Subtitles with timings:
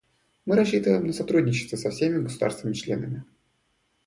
[0.47, 3.23] Мы рассчитываем на сотрудничество со всеми государствами-членами.